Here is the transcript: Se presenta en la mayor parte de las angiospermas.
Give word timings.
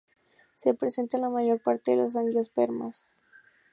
Se 0.55 0.73
presenta 0.73 1.17
en 1.17 1.21
la 1.21 1.29
mayor 1.29 1.59
parte 1.61 1.91
de 1.91 1.97
las 1.97 2.15
angiospermas. 2.15 3.05